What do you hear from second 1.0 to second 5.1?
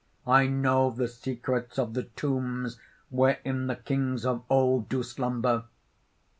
secrets of the tombs wherein the Kings of old do